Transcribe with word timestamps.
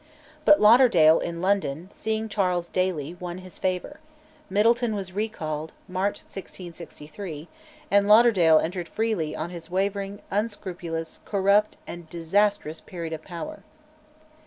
But 0.45 0.59
Lauderdale, 0.59 1.19
in 1.19 1.43
London, 1.43 1.87
seeing 1.91 2.27
Charles 2.27 2.69
daily, 2.69 3.13
won 3.19 3.37
his 3.37 3.59
favour; 3.59 3.99
Middleton 4.49 4.95
was 4.95 5.13
recalled 5.13 5.73
(March 5.87 6.21
1663), 6.21 7.47
and 7.91 8.07
Lauderdale 8.07 8.57
entered 8.57 8.87
freely 8.87 9.35
on 9.35 9.51
his 9.51 9.69
wavering, 9.69 10.23
unscrupulous, 10.31 11.19
corrupt, 11.23 11.77
and 11.85 12.09
disastrous 12.09 12.81
period 12.81 13.13
of 13.13 13.21
power. 13.21 13.61